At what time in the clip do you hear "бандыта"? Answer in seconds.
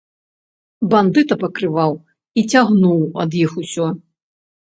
0.93-1.35